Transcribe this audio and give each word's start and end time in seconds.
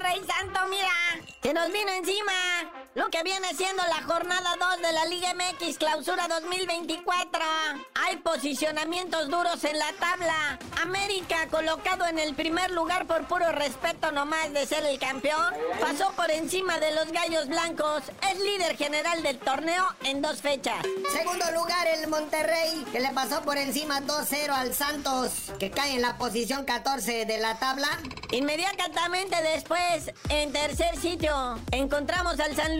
Rey 0.00 0.22
Santo, 0.26 0.60
mira. 0.70 0.88
Se 1.42 1.52
nos 1.52 1.70
vino 1.70 1.90
encima 1.92 2.32
lo 2.94 3.08
que 3.08 3.22
viene 3.22 3.54
siendo 3.54 3.82
la 3.84 4.02
jornada 4.02 4.56
2 4.58 4.82
de 4.82 4.92
la 4.92 5.04
Liga 5.06 5.32
MX 5.34 5.78
Clausura 5.78 6.26
2024. 6.26 7.40
Hay 7.94 8.16
posicionamientos 8.16 9.28
duros 9.28 9.62
en 9.62 9.78
la 9.78 9.92
tabla. 10.00 10.58
América 10.82 11.46
colocado 11.50 12.06
en 12.06 12.18
el 12.18 12.34
primer 12.34 12.72
lugar 12.72 13.06
por 13.06 13.26
puro 13.26 13.52
respeto 13.52 14.10
nomás 14.10 14.52
de 14.52 14.66
ser 14.66 14.84
el 14.86 14.98
campeón. 14.98 15.54
Pasó 15.80 16.12
por 16.16 16.30
encima 16.32 16.80
de 16.80 16.92
los 16.92 17.12
Gallos 17.12 17.46
Blancos. 17.46 18.02
Es 18.28 18.38
líder 18.40 18.76
general 18.76 19.22
del 19.22 19.38
torneo 19.38 19.86
en 20.04 20.20
dos 20.20 20.40
fechas. 20.40 20.84
Segundo 21.12 21.44
lugar 21.52 21.86
el 21.86 22.08
Monterrey, 22.08 22.84
que 22.90 22.98
le 22.98 23.10
pasó 23.10 23.42
por 23.42 23.56
encima 23.56 24.00
2-0 24.00 24.50
al 24.50 24.74
Santos, 24.74 25.52
que 25.60 25.70
cae 25.70 25.94
en 25.94 26.02
la 26.02 26.18
posición 26.18 26.64
14 26.64 27.24
de 27.24 27.38
la 27.38 27.58
tabla. 27.58 27.88
Inmediatamente 28.32 29.36
después, 29.42 30.12
en 30.28 30.52
tercer 30.52 30.96
sitio, 30.96 31.58
encontramos 31.70 32.38
al 32.40 32.54
San 32.56 32.78
Luis, 32.78 32.79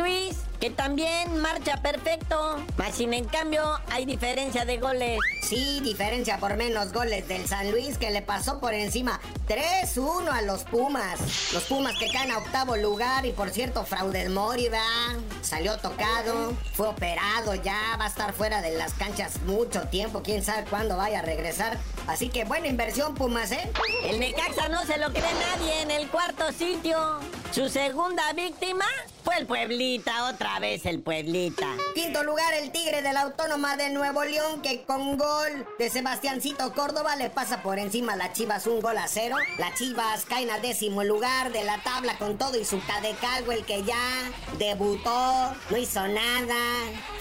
que 0.61 0.71
también 0.71 1.39
marcha 1.39 1.81
perfecto. 1.83 2.57
Mas 2.77 2.95
sin 2.95 3.15
en 3.15 3.25
cambio, 3.25 3.63
hay 3.91 4.05
diferencia 4.05 4.65
de 4.65 4.77
goles. 4.77 5.19
Sí, 5.43 5.81
diferencia 5.81 6.39
por 6.39 6.57
menos 6.57 6.93
goles 6.93 7.27
del 7.27 7.47
San 7.49 7.71
Luis, 7.71 7.97
que 7.97 8.11
le 8.11 8.21
pasó 8.21 8.61
por 8.61 8.75
encima 8.75 9.21
3-1 9.49 10.31
a 10.31 10.43
los 10.43 10.65
Pumas. 10.65 11.19
Los 11.55 11.65
Pumas 11.65 11.99
que 11.99 12.09
caen 12.09 12.31
a 12.31 12.39
octavo 12.39 12.77
lugar 12.77 13.25
y 13.25 13.33
por 13.33 13.51
cierto, 13.51 13.85
Fraude 13.85 14.29
Mori, 14.29 14.69
¿verdad? 14.69 15.19
Salió 15.41 15.79
tocado, 15.79 16.53
fue 16.75 16.89
operado 16.89 17.55
ya, 17.55 17.97
va 17.99 18.05
a 18.05 18.09
estar 18.09 18.35
fuera 18.35 18.61
de 18.61 18.77
las 18.77 18.93
canchas 18.93 19.41
mucho 19.47 19.83
tiempo, 19.89 20.23
quién 20.23 20.45
sabe 20.45 20.65
cuándo 20.69 20.97
vaya 20.97 21.21
a 21.21 21.23
regresar. 21.23 21.79
Así 22.07 22.29
que 22.29 22.45
buena 22.45 22.69
inversión, 22.69 23.15
Pumas, 23.15 23.51
¿eh? 23.53 23.71
El 24.05 24.21
Necaxa 24.21 24.69
no 24.69 24.85
se 24.85 24.99
lo 24.99 25.11
cree 25.11 25.23
nadie 25.23 25.83
en 25.83 25.91
el 25.91 26.09
cuarto 26.09 26.53
sitio. 26.53 27.21
Su 27.53 27.69
segunda 27.69 28.33
víctima 28.35 28.85
fue 29.23 29.39
el 29.39 29.47
Pueblita, 29.47 30.29
otra 30.29 30.59
vez 30.59 30.87
el 30.87 31.01
Pueblita. 31.01 31.67
Quinto 31.95 32.23
lugar, 32.23 32.55
el 32.55 32.71
Tigre 32.71 33.03
de 33.03 33.13
la 33.13 33.23
Autónoma 33.23 33.77
de 33.77 33.91
Nuevo 33.91 34.25
León, 34.25 34.63
que 34.63 34.83
con 34.83 35.17
gol 35.17 35.67
de 35.79 35.91
Sebastiancito 35.91 36.73
Córdoba 36.73 37.17
le 37.17 37.31
pasa 37.31 37.63
por 37.63 37.79
encima 37.79 38.15
a 38.15 38.17
las 38.17 38.33
Chivas 38.33 38.67
un 38.67 38.81
gol 38.81 38.97
a 38.99 39.09
cero. 39.09 39.37
Las 39.59 39.75
Chivas 39.75 40.25
caen 40.25 40.51
al 40.51 40.63
décimo 40.63 41.05
lugar 41.05 41.53
de 41.53 41.65
la 41.65 41.83
tabla 41.83 42.17
con 42.19 42.39
todo 42.39 42.59
y 42.59 42.65
su 42.65 42.81
cadecalgo, 42.85 43.53
el 43.53 43.65
que 43.65 43.83
ya 43.83 44.31
debutó, 44.59 45.55
no 45.71 45.77
hizo 45.77 46.07
nada, 46.09 46.57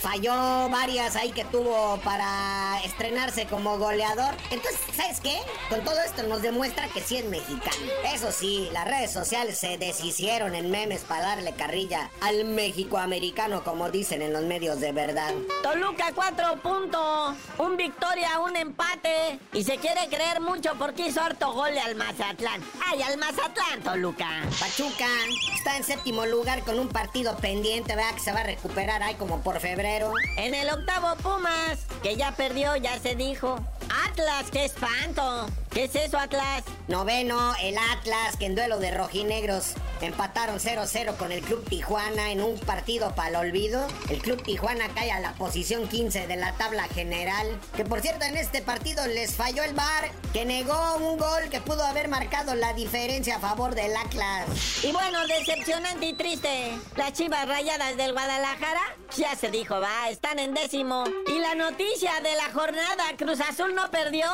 falló 0.02 0.70
varias 0.70 1.16
ahí 1.16 1.32
que 1.32 1.46
tuvo 1.46 2.00
para 2.04 2.80
estrenarse 2.84 3.46
como 3.48 3.78
goleador. 3.78 4.36
Entonces, 4.52 4.80
¿sabes 4.96 5.20
qué? 5.20 5.38
Con 5.70 5.84
todo 5.84 6.00
esto 6.02 6.24
nos 6.24 6.42
demuestra 6.42 6.88
que 6.90 7.02
sí 7.02 7.18
es 7.18 7.26
mexicano. 7.26 7.92
Eso 8.14 8.32
sí, 8.32 8.70
las 8.72 8.86
redes 8.86 9.12
sociales 9.12 9.58
se 9.58 9.78
deshicieron 9.78 10.56
en 10.56 10.72
memes 10.72 11.02
para 11.02 11.22
darle 11.24 11.54
carrilla 11.54 11.89
al 12.22 12.46
México 12.46 12.98
americano, 12.98 13.64
como 13.64 13.90
dicen 13.90 14.22
en 14.22 14.34
los 14.34 14.44
medios 14.44 14.80
de 14.80 14.92
verdad. 14.92 15.34
Toluca 15.64 16.12
cuatro 16.14 16.56
puntos, 16.62 17.36
un 17.58 17.78
victoria, 17.78 18.40
un 18.40 18.56
empate. 18.56 19.40
Y 19.54 19.64
se 19.64 19.78
quiere 19.78 20.08
creer 20.10 20.42
mucho 20.42 20.74
porque 20.78 21.08
hizo 21.08 21.22
harto 21.22 21.52
gol 21.54 21.78
al 21.78 21.96
Mazatlán. 21.96 22.62
¡Ay, 22.86 23.02
al 23.02 23.18
Mazatlán, 23.18 23.82
Toluca! 23.84 24.44
Pachuca 24.60 25.08
está 25.54 25.78
en 25.78 25.84
séptimo 25.84 26.26
lugar 26.26 26.64
con 26.64 26.80
un 26.80 26.90
partido 26.90 27.36
pendiente, 27.38 27.96
¿verdad? 27.96 28.14
Que 28.14 28.20
se 28.20 28.32
va 28.32 28.42
a 28.42 28.44
recuperar 28.44 29.04
ahí 29.04 29.16
como 29.16 29.42
por 29.42 29.60
febrero. 29.60 30.12
En 30.38 30.54
el 30.54 30.70
octavo 30.70 31.16
Pumas, 31.18 31.86
que 32.04 32.16
ya 32.16 32.32
perdió, 32.34 32.76
ya 32.76 33.00
se 33.00 33.16
dijo. 33.16 33.60
Atlas, 33.90 34.46
qué 34.52 34.66
espanto. 34.66 35.48
¿Qué 35.72 35.84
es 35.84 35.96
eso, 35.96 36.18
Atlas? 36.18 36.64
Noveno, 36.88 37.54
el 37.62 37.78
Atlas, 37.78 38.36
que 38.38 38.48
en 38.48 38.56
duelo 38.56 38.80
de 38.80 38.90
rojinegros 38.90 39.76
empataron 40.02 40.58
0-0 40.58 41.16
con 41.18 41.32
el 41.32 41.42
Club 41.42 41.64
Tijuana 41.70 42.32
en 42.32 42.42
un 42.42 42.58
partido 42.60 43.14
para 43.14 43.30
el 43.30 43.36
olvido. 43.36 43.86
El 44.10 44.20
Club 44.20 44.42
Tijuana 44.42 44.90
cae 44.96 45.12
a 45.12 45.20
la 45.20 45.34
posición 45.34 45.88
15 45.88 46.26
de 46.26 46.36
la 46.38 46.54
tabla 46.54 46.84
general. 46.86 47.60
Que 47.76 47.86
por 47.86 48.02
cierto, 48.02 48.26
en 48.26 48.38
este 48.38 48.64
partido 48.64 49.06
les 49.08 49.36
falló 49.36 49.64
el 49.64 49.76
VAR, 49.76 50.10
que 50.34 50.44
negó 50.46 50.98
un 50.98 51.18
gol 51.20 51.50
que 51.52 51.62
pudo 51.62 51.84
haber 51.84 52.08
marcado 52.08 52.56
la 52.56 52.74
diferencia 52.74 53.36
a 53.36 53.40
favor 53.40 53.76
del 53.76 53.96
Atlas. 53.96 54.48
Y 54.84 54.92
bueno, 54.92 55.28
decepcionante 55.28 56.08
y 56.08 56.14
triste. 56.14 56.72
Las 56.96 57.14
chivas 57.14 57.48
rayadas 57.48 57.96
del 57.96 58.14
Guadalajara, 58.14 58.82
ya 59.16 59.36
se 59.36 59.52
dijo, 59.52 59.80
va, 59.80 60.10
están 60.10 60.40
en 60.40 60.56
décimo. 60.56 61.04
Y 61.28 61.38
la 61.38 61.54
noticia 61.54 62.20
de 62.22 62.36
la 62.36 62.52
jornada, 62.52 63.04
Cruz 63.18 63.40
Azul 63.42 63.76
no 63.76 63.79
perdió. 63.92 64.28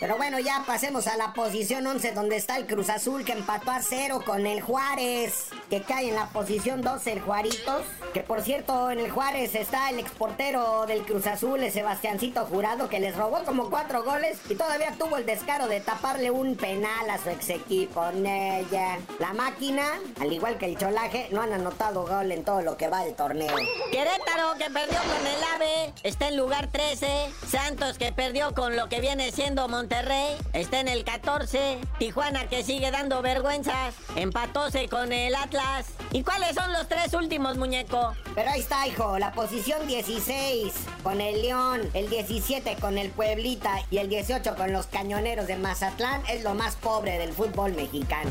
Pero 0.00 0.16
bueno, 0.16 0.38
ya 0.38 0.64
pasemos 0.66 1.06
a 1.06 1.16
la 1.16 1.32
posición 1.32 1.86
11 1.86 2.12
donde 2.12 2.36
está 2.36 2.56
el 2.56 2.66
Cruz 2.66 2.88
Azul 2.90 3.24
que 3.24 3.32
empató 3.32 3.70
a 3.70 3.80
cero 3.80 4.22
con 4.24 4.46
el 4.46 4.60
Juárez, 4.60 5.46
que 5.70 5.82
cae 5.82 6.08
en 6.08 6.16
la 6.16 6.28
posición 6.28 6.82
12 6.82 7.12
el 7.12 7.20
Juaritos. 7.20 7.84
Que 8.12 8.20
por 8.20 8.42
cierto, 8.42 8.90
en 8.90 9.00
el 9.00 9.10
Juárez 9.10 9.54
está 9.54 9.90
el 9.90 9.98
exportero 9.98 10.86
del 10.86 11.02
Cruz 11.04 11.26
Azul, 11.26 11.62
el 11.62 11.72
Sebastiancito 11.72 12.44
Jurado, 12.46 12.88
que 12.88 13.00
les 13.00 13.16
robó 13.16 13.44
como 13.44 13.70
cuatro 13.70 14.02
goles 14.02 14.38
y 14.48 14.54
todavía 14.54 14.92
tuvo 14.98 15.16
el 15.16 15.26
descaro 15.26 15.66
de 15.68 15.80
taparle 15.80 16.30
un 16.30 16.56
penal 16.56 17.08
a 17.08 17.18
su 17.18 17.30
ex 17.30 17.50
equipo. 17.50 18.04
Ella. 18.12 18.98
La 19.18 19.32
máquina, 19.32 19.84
al 20.20 20.32
igual 20.32 20.58
que 20.58 20.66
el 20.66 20.78
Cholaje, 20.78 21.28
no 21.30 21.42
han 21.42 21.52
anotado 21.52 22.06
gol 22.06 22.32
en 22.32 22.44
todo 22.44 22.62
lo 22.62 22.76
que 22.76 22.88
va 22.88 23.04
del 23.04 23.14
torneo. 23.14 23.54
Querétaro 23.90 24.54
que 24.58 24.70
perdió 24.70 24.98
con 24.98 25.26
el 25.26 25.44
AVE 25.54 25.92
está 26.02 26.28
en 26.28 26.36
lugar 26.36 26.68
13. 26.70 27.30
Santos 27.48 27.98
que 27.98 28.12
perdió 28.12 28.54
con 28.54 28.76
lo 28.76 28.88
que 28.92 29.00
viene 29.00 29.32
siendo 29.32 29.68
Monterrey 29.68 30.36
está 30.52 30.80
en 30.80 30.88
el 30.88 31.02
14. 31.02 31.78
Tijuana 31.98 32.46
que 32.48 32.62
sigue 32.62 32.90
dando 32.90 33.22
vergüenzas 33.22 33.94
empatóse 34.16 34.86
con 34.90 35.14
el 35.14 35.34
Atlas. 35.34 35.86
¿Y 36.10 36.22
cuáles 36.22 36.54
son 36.54 36.70
los 36.74 36.88
tres 36.88 37.14
últimos, 37.14 37.56
muñeco? 37.56 38.12
Pero 38.34 38.50
ahí 38.50 38.60
está, 38.60 38.86
hijo, 38.86 39.18
la 39.18 39.32
posición 39.32 39.86
16 39.86 40.74
con 41.02 41.22
el 41.22 41.40
León, 41.40 41.80
el 41.94 42.10
17 42.10 42.76
con 42.82 42.98
el 42.98 43.08
Pueblita 43.08 43.80
y 43.90 43.96
el 43.96 44.10
18 44.10 44.56
con 44.56 44.74
los 44.74 44.84
Cañoneros 44.88 45.46
de 45.46 45.56
Mazatlán 45.56 46.22
es 46.28 46.44
lo 46.44 46.52
más 46.52 46.76
pobre 46.76 47.16
del 47.16 47.32
fútbol 47.32 47.72
mexicano. 47.72 48.30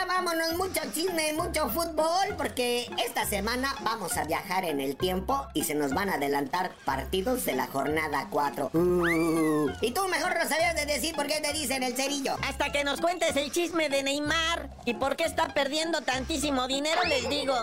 Ya 0.00 0.06
vámonos. 0.06 0.54
Mucho 0.56 0.80
chisme, 0.94 1.34
mucho 1.34 1.68
fútbol, 1.68 2.34
porque 2.38 2.88
esta 3.04 3.26
semana 3.26 3.74
vamos 3.80 4.16
a 4.16 4.24
viajar 4.24 4.64
en 4.64 4.80
el 4.80 4.96
tiempo 4.96 5.46
y 5.52 5.64
se 5.64 5.74
nos 5.74 5.92
van 5.92 6.08
a 6.08 6.14
adelantar 6.14 6.72
partidos 6.86 7.44
de 7.44 7.54
la 7.54 7.66
jornada 7.66 8.26
4. 8.30 8.70
Uh. 8.72 9.68
y 9.82 9.90
tú 9.90 10.08
mejor 10.08 10.34
no 10.38 10.48
sabías 10.48 10.74
de 10.74 10.86
decir 10.86 11.14
por 11.14 11.26
qué 11.26 11.40
te 11.42 11.52
dicen 11.52 11.82
el 11.82 11.94
cerillo. 11.94 12.36
Hasta 12.48 12.72
que 12.72 12.82
nos 12.82 13.02
cuentes 13.02 13.36
el 13.36 13.52
chisme 13.52 13.90
de 13.90 14.02
Neymar 14.02 14.70
y 14.86 14.94
por 14.94 15.16
qué 15.16 15.24
está 15.24 15.48
perdiendo 15.52 16.00
tantísimo 16.00 16.66
dinero, 16.66 17.02
les 17.04 17.28
digo. 17.28 17.54